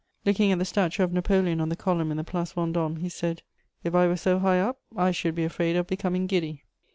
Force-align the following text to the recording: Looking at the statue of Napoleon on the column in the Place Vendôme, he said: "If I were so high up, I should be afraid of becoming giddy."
Looking 0.25 0.51
at 0.51 0.57
the 0.57 0.65
statue 0.65 1.03
of 1.03 1.13
Napoleon 1.13 1.61
on 1.61 1.69
the 1.69 1.75
column 1.75 2.09
in 2.09 2.17
the 2.17 2.23
Place 2.23 2.53
Vendôme, 2.53 3.01
he 3.01 3.07
said: 3.07 3.43
"If 3.83 3.93
I 3.93 4.07
were 4.07 4.17
so 4.17 4.39
high 4.39 4.59
up, 4.59 4.79
I 4.97 5.11
should 5.11 5.35
be 5.35 5.43
afraid 5.43 5.75
of 5.75 5.85
becoming 5.85 6.25
giddy." 6.25 6.63